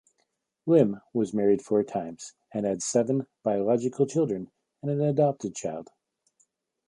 [0.65, 4.49] Lim was married four times, and had seven biological children
[4.81, 5.91] and an adopted child.